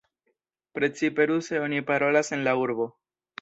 Precipe 0.73 1.27
ruse 1.27 1.59
oni 1.59 1.83
parolas 1.83 2.31
en 2.31 2.43
la 2.43 2.55
urbo. 2.65 2.89